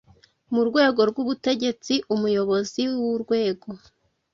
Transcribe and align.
Mu 0.53 0.61
rwego 0.69 1.01
rw 1.09 1.17
ubutegetsi 1.23 1.93
umuyobozi 2.15 2.81
w 2.91 2.95
urwego 3.13 3.67